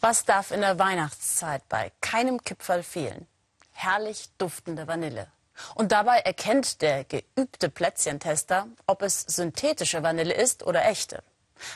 [0.00, 3.26] Was darf in der Weihnachtszeit bei keinem Kipferl fehlen?
[3.72, 5.26] Herrlich duftende Vanille.
[5.74, 11.24] Und dabei erkennt der geübte Plätzchentester, ob es synthetische Vanille ist oder echte.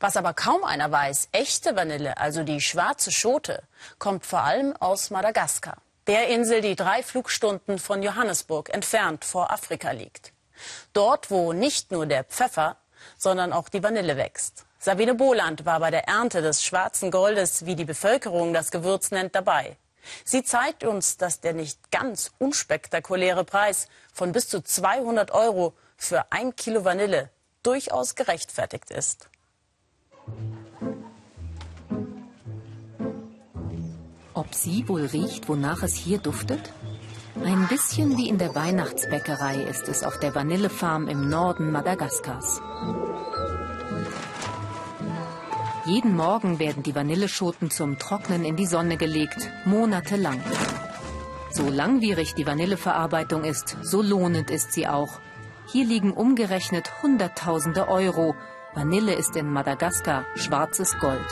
[0.00, 3.62] Was aber kaum einer weiß, echte Vanille, also die schwarze Schote,
[4.00, 5.76] kommt vor allem aus Madagaskar,
[6.08, 10.32] der Insel, die drei Flugstunden von Johannesburg entfernt vor Afrika liegt.
[10.92, 12.78] Dort, wo nicht nur der Pfeffer,
[13.16, 14.64] sondern auch die Vanille wächst.
[14.80, 19.34] Sabine Boland war bei der Ernte des schwarzen Goldes, wie die Bevölkerung das Gewürz nennt,
[19.34, 19.76] dabei.
[20.24, 26.30] Sie zeigt uns, dass der nicht ganz unspektakuläre Preis von bis zu 200 Euro für
[26.30, 27.30] ein Kilo Vanille
[27.64, 29.28] durchaus gerechtfertigt ist.
[34.32, 36.72] Ob sie wohl riecht, wonach es hier duftet?
[37.44, 42.60] Ein bisschen wie in der Weihnachtsbäckerei ist es auf der Vanillefarm im Norden Madagaskars.
[45.88, 50.38] Jeden Morgen werden die Vanilleschoten zum Trocknen in die Sonne gelegt, monatelang.
[51.50, 55.18] So langwierig die Vanilleverarbeitung ist, so lohnend ist sie auch.
[55.66, 58.34] Hier liegen umgerechnet Hunderttausende Euro.
[58.74, 61.24] Vanille ist in Madagaskar schwarzes Gold.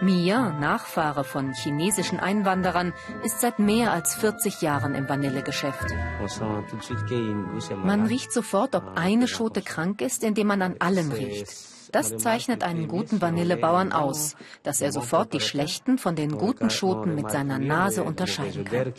[0.00, 2.92] Mia, Nachfahre von chinesischen Einwanderern,
[3.24, 5.86] ist seit mehr als 40 Jahren im Vanillegeschäft.
[7.82, 11.75] Man riecht sofort, ob eine Schote krank ist, indem man an allen riecht.
[11.96, 17.14] Das zeichnet einen guten Vanillebauern aus, dass er sofort die schlechten von den guten Schoten
[17.14, 18.92] mit seiner Nase unterscheiden kann.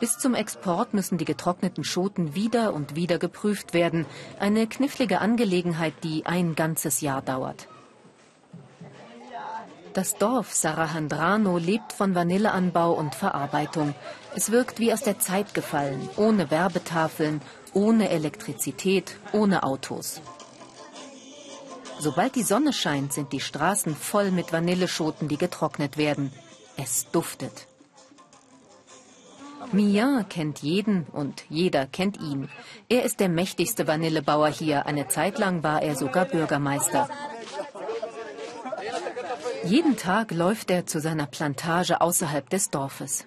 [0.00, 4.04] Bis zum Export müssen die getrockneten Schoten wieder und wieder geprüft werden.
[4.40, 7.68] Eine knifflige Angelegenheit, die ein ganzes Jahr dauert.
[9.92, 13.94] Das Dorf Sarahandrano lebt von Vanilleanbau und Verarbeitung.
[14.34, 17.42] Es wirkt wie aus der Zeit gefallen, ohne Werbetafeln,
[17.74, 20.20] ohne Elektrizität, ohne Autos.
[22.00, 26.32] Sobald die Sonne scheint, sind die Straßen voll mit Vanilleschoten, die getrocknet werden.
[26.76, 27.66] Es duftet.
[29.72, 32.48] Mia kennt jeden und jeder kennt ihn.
[32.88, 34.86] Er ist der mächtigste Vanillebauer hier.
[34.86, 37.08] Eine Zeit lang war er sogar Bürgermeister.
[39.64, 43.26] Jeden Tag läuft er zu seiner Plantage außerhalb des Dorfes.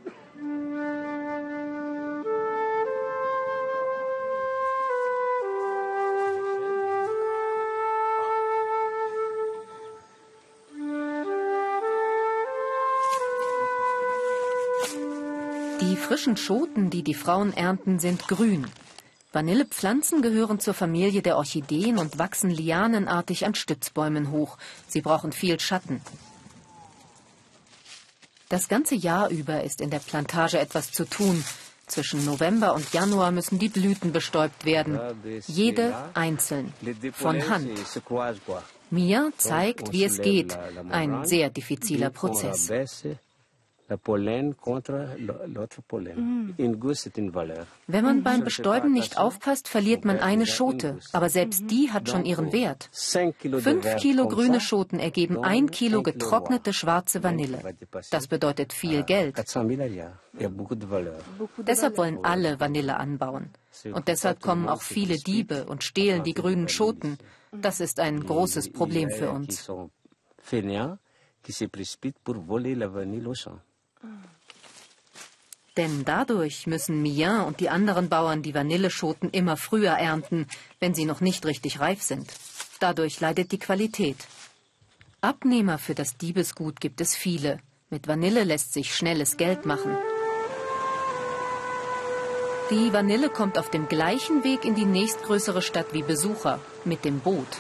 [16.02, 18.68] Frischen Schoten, die die Frauen ernten, sind grün.
[19.34, 24.58] Vanillepflanzen gehören zur Familie der Orchideen und wachsen lianenartig an Stützbäumen hoch.
[24.90, 26.02] Sie brauchen viel Schatten.
[28.50, 31.46] Das ganze Jahr über ist in der Plantage etwas zu tun.
[31.88, 35.00] Zwischen November und Januar müssen die Blüten bestäubt werden.
[35.48, 36.74] Jede einzeln,
[37.14, 37.70] von Hand.
[38.90, 40.58] Mia zeigt, wie es geht.
[40.90, 42.70] Ein sehr diffiziler Prozess.
[47.88, 51.00] Wenn man beim Bestäuben nicht aufpasst, verliert man eine Schote.
[51.12, 52.90] Aber selbst die hat schon ihren Wert.
[52.92, 57.60] Fünf Kilo grüne Schoten ergeben ein Kilo getrocknete schwarze Vanille.
[58.12, 59.36] Das bedeutet viel Geld.
[61.58, 63.50] Deshalb wollen alle Vanille anbauen.
[63.94, 67.18] Und deshalb kommen auch viele Diebe und stehlen die grünen Schoten.
[67.52, 69.70] Das ist ein großes Problem für uns.
[71.44, 73.60] qui se précipitent pour voler la vanille au champ.
[75.78, 80.48] Denn dadurch müssen Mien und die anderen Bauern die Vanilleschoten immer früher ernten,
[80.80, 82.30] wenn sie noch nicht richtig reif sind.
[82.80, 84.18] Dadurch leidet die Qualität.
[85.22, 87.60] Abnehmer für das Diebesgut gibt es viele.
[87.90, 89.96] Mit Vanille lässt sich schnelles Geld machen.
[92.70, 97.20] Die Vanille kommt auf dem gleichen Weg in die nächstgrößere Stadt wie Besucher, mit dem
[97.20, 97.60] Boot.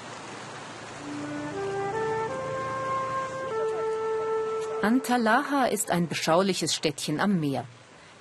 [4.81, 7.65] Antalaha ist ein beschauliches Städtchen am Meer.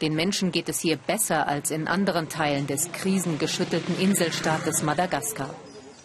[0.01, 5.55] Den Menschen geht es hier besser als in anderen Teilen des krisengeschüttelten Inselstaates Madagaskar.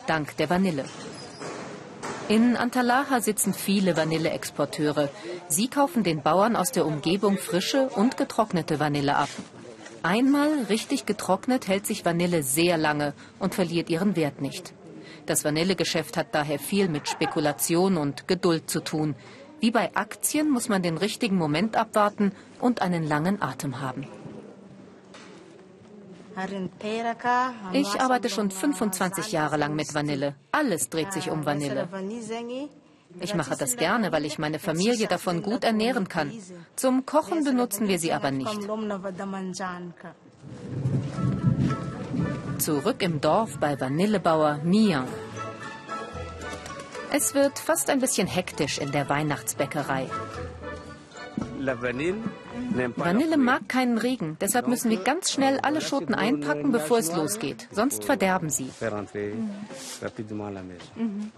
[0.05, 0.83] Dank der Vanille.
[2.27, 5.09] In Antalaha sitzen viele Vanilleexporteure.
[5.47, 9.29] Sie kaufen den Bauern aus der Umgebung frische und getrocknete Vanille ab.
[10.03, 14.73] Einmal richtig getrocknet hält sich Vanille sehr lange und verliert ihren Wert nicht.
[15.25, 19.15] Das Vanillegeschäft hat daher viel mit Spekulation und Geduld zu tun.
[19.65, 24.05] Wie bei Aktien muss man den richtigen Moment abwarten und einen langen Atem haben.
[27.73, 30.35] Ich arbeite schon 25 Jahre lang mit Vanille.
[30.51, 31.89] Alles dreht sich um Vanille.
[33.19, 36.31] Ich mache das gerne, weil ich meine Familie davon gut ernähren kann.
[36.75, 38.61] Zum Kochen benutzen wir sie aber nicht.
[42.59, 45.07] Zurück im Dorf bei Vanillebauer Mia.
[47.17, 50.09] Es wird fast ein bisschen hektisch in der Weihnachtsbäckerei.
[52.97, 57.69] Vanille mag keinen Regen, deshalb müssen wir ganz schnell alle Schoten einpacken, bevor es losgeht.
[57.71, 58.69] Sonst verderben sie.
[60.95, 61.31] Mhm.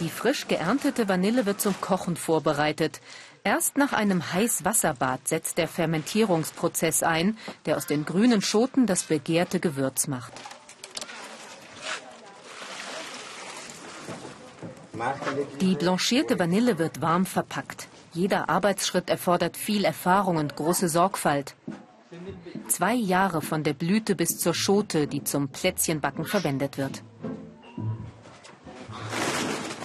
[0.00, 3.00] Die frisch geerntete Vanille wird zum Kochen vorbereitet.
[3.44, 9.58] Erst nach einem Heißwasserbad setzt der Fermentierungsprozess ein, der aus den grünen Schoten das begehrte
[9.58, 10.32] Gewürz macht.
[15.60, 17.88] Die blanchierte Vanille wird warm verpackt.
[18.12, 21.54] Jeder Arbeitsschritt erfordert viel Erfahrung und große Sorgfalt.
[22.68, 27.02] Zwei Jahre von der Blüte bis zur Schote, die zum Plätzchenbacken verwendet wird.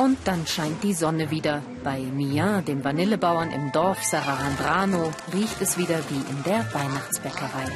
[0.01, 1.61] Und dann scheint die Sonne wieder.
[1.83, 7.67] Bei Mia, dem Vanillebauern im Dorf Sararandrano, riecht es wieder wie in der Weihnachtsbäckerei.